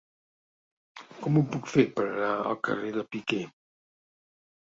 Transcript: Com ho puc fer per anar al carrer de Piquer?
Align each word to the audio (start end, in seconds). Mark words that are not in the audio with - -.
Com 1.25 1.35
ho 1.35 1.43
puc 1.55 1.69
fer 1.73 1.85
per 1.99 2.05
anar 2.05 2.31
al 2.53 2.57
carrer 2.69 2.91
de 2.97 3.05
Piquer? 3.13 3.43